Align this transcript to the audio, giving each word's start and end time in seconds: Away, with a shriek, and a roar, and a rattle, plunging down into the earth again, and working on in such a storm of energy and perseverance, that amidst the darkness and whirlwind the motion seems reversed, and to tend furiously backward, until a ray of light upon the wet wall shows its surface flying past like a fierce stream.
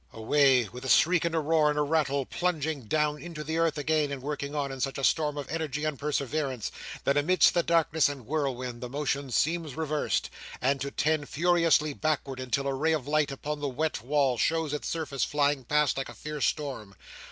Away, 0.13 0.67
with 0.67 0.83
a 0.83 0.89
shriek, 0.89 1.25
and 1.25 1.35
a 1.35 1.39
roar, 1.39 1.69
and 1.69 1.77
a 1.77 1.83
rattle, 1.83 2.25
plunging 2.25 2.85
down 2.85 3.21
into 3.21 3.43
the 3.43 3.59
earth 3.59 3.77
again, 3.77 4.11
and 4.11 4.19
working 4.23 4.55
on 4.55 4.71
in 4.71 4.81
such 4.81 4.97
a 4.97 5.03
storm 5.03 5.37
of 5.37 5.47
energy 5.47 5.83
and 5.83 5.99
perseverance, 5.99 6.71
that 7.03 7.17
amidst 7.17 7.53
the 7.53 7.61
darkness 7.61 8.09
and 8.09 8.25
whirlwind 8.25 8.81
the 8.81 8.89
motion 8.89 9.29
seems 9.29 9.75
reversed, 9.77 10.31
and 10.59 10.81
to 10.81 10.89
tend 10.89 11.29
furiously 11.29 11.93
backward, 11.93 12.39
until 12.39 12.65
a 12.65 12.73
ray 12.73 12.93
of 12.93 13.07
light 13.07 13.31
upon 13.31 13.59
the 13.59 13.69
wet 13.69 14.01
wall 14.01 14.39
shows 14.39 14.73
its 14.73 14.87
surface 14.87 15.23
flying 15.23 15.65
past 15.65 15.97
like 15.99 16.09
a 16.09 16.15
fierce 16.15 16.47
stream. 16.47 16.95